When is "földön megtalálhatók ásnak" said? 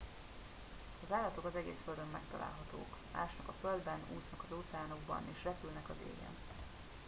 1.85-3.47